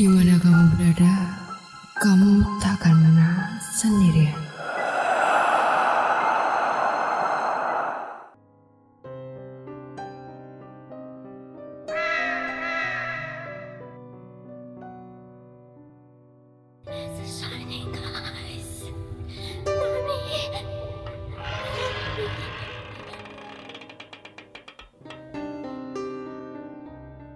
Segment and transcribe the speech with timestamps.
[0.00, 1.12] Di mana kamu berada,
[2.00, 4.40] kamu tak akan pernah sendirian.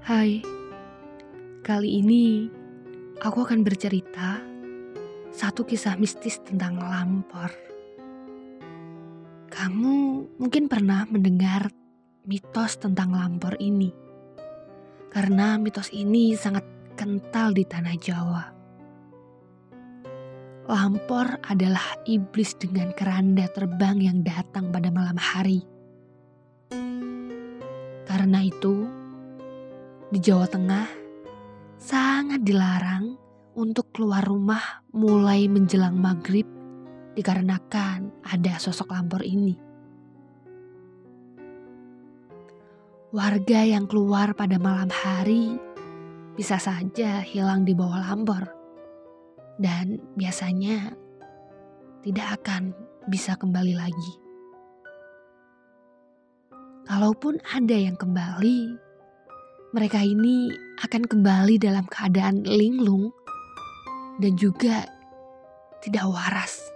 [0.01, 0.41] Hai,
[1.65, 2.45] kali ini
[3.25, 4.37] aku akan bercerita
[5.33, 7.49] satu kisah mistis tentang lampor.
[9.49, 9.97] Kamu
[10.37, 11.73] mungkin pernah mendengar
[12.29, 13.89] mitos tentang lampor ini,
[15.09, 16.69] karena mitos ini sangat
[17.01, 18.45] kental di tanah Jawa.
[20.69, 25.65] Lampor adalah iblis dengan keranda terbang yang datang pada malam hari.
[28.05, 28.85] Karena itu,
[30.13, 31.04] di Jawa Tengah
[31.85, 33.21] sangat dilarang
[33.61, 36.49] untuk keluar rumah mulai menjelang maghrib
[37.13, 39.53] dikarenakan ada sosok lampor ini.
[43.13, 45.61] Warga yang keluar pada malam hari
[46.35, 48.49] bisa saja hilang di bawah lampor
[49.61, 50.97] dan biasanya
[52.01, 52.73] tidak akan
[53.13, 54.13] bisa kembali lagi.
[56.89, 58.84] Kalaupun ada yang kembali,
[59.75, 60.55] mereka ini
[60.87, 63.11] akan kembali dalam keadaan linglung
[64.23, 64.87] dan juga
[65.83, 66.71] tidak waras.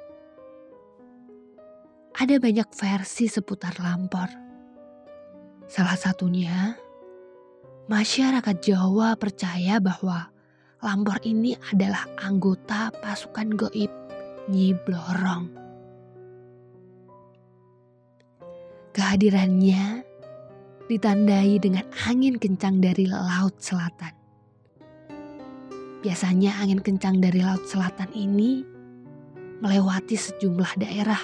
[2.19, 4.27] Ada banyak versi seputar lampor.
[5.71, 6.75] Salah satunya,
[7.87, 10.35] masyarakat Jawa percaya bahwa
[10.83, 13.93] lampor ini adalah anggota pasukan goib
[14.51, 15.47] Nyi Blorong.
[18.91, 20.08] Kehadirannya
[20.89, 24.17] ditandai dengan angin kencang dari laut selatan.
[26.01, 28.65] Biasanya angin kencang dari laut selatan ini
[29.61, 31.23] melewati sejumlah daerah.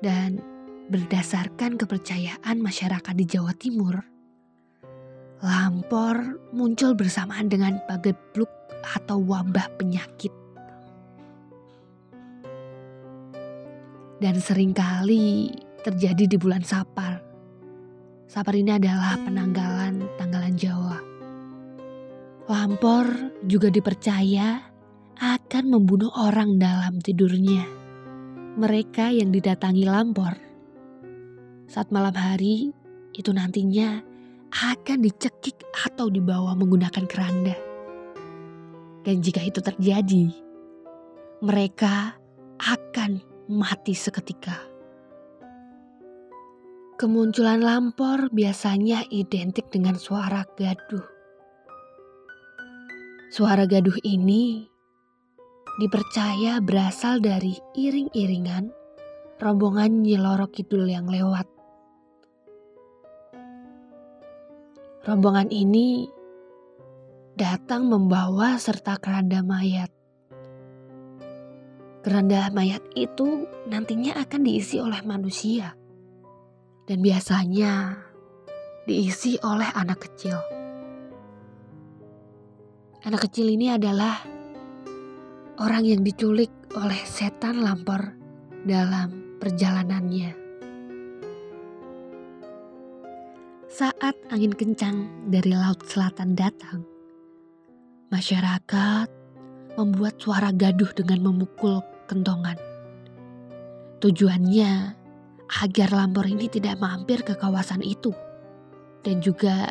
[0.00, 0.40] Dan
[0.88, 4.00] berdasarkan kepercayaan masyarakat di Jawa Timur,
[5.42, 8.48] lampor muncul bersamaan dengan pagebluk
[8.96, 10.30] atau wabah penyakit.
[14.16, 15.52] Dan sering kali
[15.86, 17.22] terjadi di bulan Sapar.
[18.26, 20.98] Sapar ini adalah penanggalan tanggalan Jawa.
[22.50, 23.06] Lampor
[23.46, 24.66] juga dipercaya
[25.14, 27.62] akan membunuh orang dalam tidurnya.
[28.58, 30.34] Mereka yang didatangi lampor
[31.70, 32.74] saat malam hari
[33.14, 34.02] itu nantinya
[34.50, 37.54] akan dicekik atau dibawa menggunakan keranda.
[39.06, 40.34] Dan jika itu terjadi,
[41.46, 42.18] mereka
[42.58, 44.75] akan mati seketika.
[46.96, 51.04] Kemunculan lampor biasanya identik dengan suara gaduh.
[53.28, 54.64] Suara gaduh ini
[55.76, 58.72] dipercaya berasal dari iring-iringan
[59.36, 61.44] rombongan Nyiloro Kidul yang lewat.
[65.04, 66.08] Rombongan ini
[67.36, 69.92] datang membawa serta keranda mayat.
[72.00, 75.76] Keranda mayat itu nantinya akan diisi oleh manusia
[76.86, 77.98] dan biasanya
[78.86, 80.38] diisi oleh anak kecil.
[83.02, 84.22] Anak kecil ini adalah
[85.58, 88.14] orang yang diculik oleh setan lampor
[88.66, 90.46] dalam perjalanannya.
[93.76, 96.80] Saat angin kencang dari laut selatan datang,
[98.08, 99.08] masyarakat
[99.76, 102.56] membuat suara gaduh dengan memukul kentongan.
[104.00, 104.95] Tujuannya
[105.46, 108.10] agar lampor ini tidak mampir ke kawasan itu
[109.06, 109.70] dan juga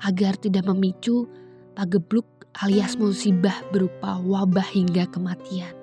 [0.00, 1.28] agar tidak memicu
[1.76, 2.24] pagebluk
[2.64, 5.76] alias musibah berupa wabah hingga kematian.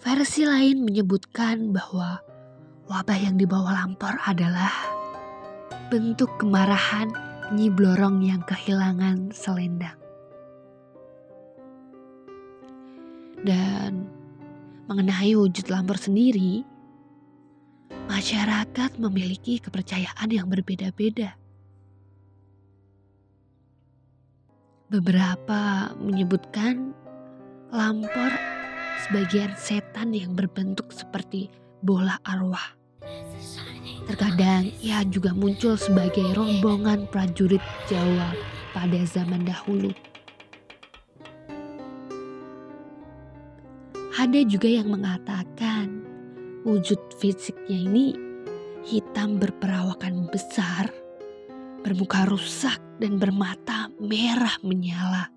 [0.00, 2.24] Versi lain menyebutkan bahwa
[2.88, 4.72] wabah yang dibawa lampor adalah
[5.92, 7.12] bentuk kemarahan
[7.52, 10.00] Nyi Blorong yang kehilangan selendang.
[13.44, 14.19] Dan
[14.90, 16.66] mengenai wujud lampor sendiri,
[18.10, 21.38] masyarakat memiliki kepercayaan yang berbeda-beda.
[24.90, 26.90] Beberapa menyebutkan
[27.70, 28.34] lampor
[29.06, 31.46] sebagian setan yang berbentuk seperti
[31.86, 32.74] bola arwah.
[34.10, 38.34] Terkadang ia juga muncul sebagai rombongan prajurit Jawa
[38.74, 39.94] pada zaman dahulu.
[44.20, 46.04] Ada juga yang mengatakan
[46.68, 48.12] wujud fisiknya ini
[48.84, 50.92] hitam berperawakan besar
[51.80, 55.32] bermuka rusak dan bermata merah menyala.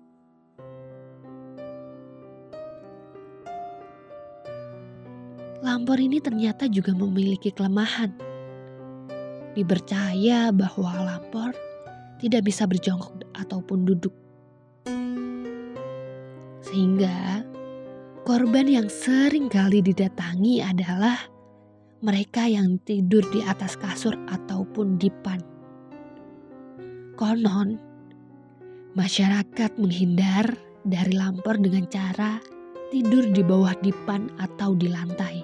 [5.64, 8.12] Lampor ini ternyata juga memiliki kelemahan.
[9.56, 11.56] Dipercaya bahwa lampor
[12.20, 14.12] tidak bisa berjongkok ataupun duduk.
[16.60, 17.48] Sehingga
[18.24, 21.28] korban yang sering kali didatangi adalah
[22.00, 25.44] mereka yang tidur di atas kasur ataupun dipan.
[27.20, 27.76] Konon,
[28.96, 30.56] masyarakat menghindar
[30.88, 32.40] dari lampor dengan cara
[32.88, 35.36] tidur di bawah dipan atau di lantai.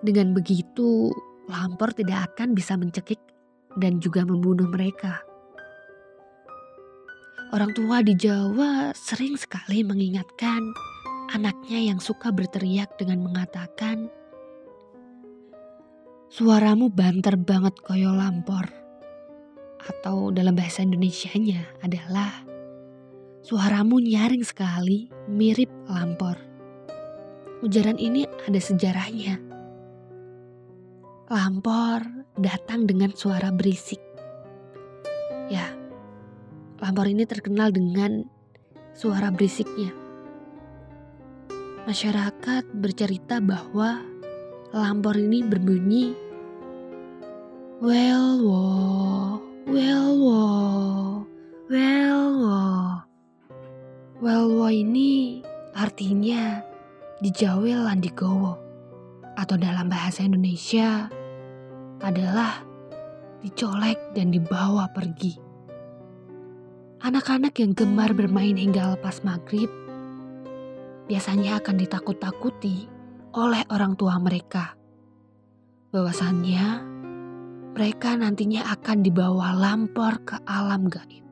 [0.00, 1.12] Dengan begitu,
[1.44, 3.20] lampor tidak akan bisa mencekik
[3.76, 5.27] dan juga membunuh mereka.
[7.48, 10.68] Orang tua di Jawa sering sekali mengingatkan
[11.32, 14.12] anaknya yang suka berteriak dengan mengatakan,
[16.28, 18.68] "Suaramu banter banget koyo lampor."
[19.80, 22.44] Atau dalam bahasa Indonesianya adalah,
[23.40, 26.36] "Suaramu nyaring sekali, mirip lampor."
[27.64, 29.48] Ujaran ini ada sejarahnya
[31.28, 34.07] Lampor datang dengan suara berisik.
[36.88, 38.24] Lampor ini terkenal dengan
[38.96, 39.92] suara berisiknya.
[41.84, 44.00] Masyarakat bercerita bahwa
[44.72, 46.16] Lampor ini berbunyi
[47.84, 48.64] Well wo,
[49.68, 50.44] well wo,
[51.68, 52.64] well wo.
[54.24, 55.44] Well wo ini
[55.76, 56.64] artinya
[57.20, 58.56] dijawel landigowo
[59.36, 61.12] atau dalam bahasa Indonesia
[62.00, 62.64] adalah
[63.44, 65.47] dicolek dan dibawa pergi.
[66.98, 69.70] Anak-anak yang gemar bermain hingga lepas maghrib
[71.06, 72.90] biasanya akan ditakut-takuti
[73.38, 74.74] oleh orang tua mereka.
[75.94, 76.66] Bahwasannya
[77.78, 81.27] mereka nantinya akan dibawa lampor ke alam gaib.